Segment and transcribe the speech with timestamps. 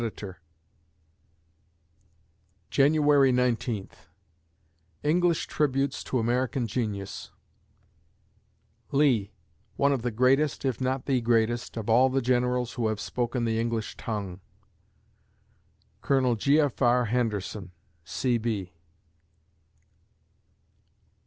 [2.71, 4.07] ]January Nineteenth
[5.03, 7.29] ENGLISH TRIBUTES TO AMERICAN GENIUS
[8.91, 9.31] LEE
[9.75, 13.45] One of the greatest, if not the greatest, of all the generals who have spoken
[13.45, 14.41] the English tongue.
[16.01, 16.33] COL.
[16.33, 16.59] G.
[16.59, 16.81] F.
[16.81, 17.05] R.
[17.05, 17.71] HENDERSON,
[18.03, 18.71] C.